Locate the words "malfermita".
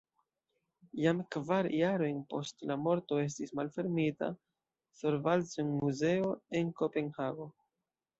3.59-4.29